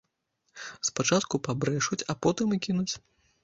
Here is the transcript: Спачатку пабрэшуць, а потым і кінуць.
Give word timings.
Спачатку 0.89 1.41
пабрэшуць, 1.49 2.01
а 2.11 2.19
потым 2.27 2.47
і 2.61 2.63
кінуць. 2.69 2.93